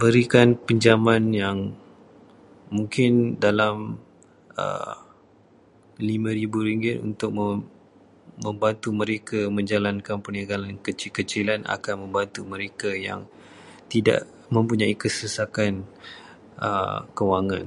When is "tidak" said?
13.92-14.20